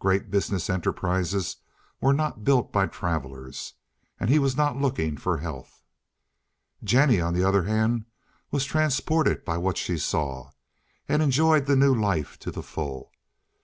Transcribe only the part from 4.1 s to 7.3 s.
and he was not looking for health. Jennie,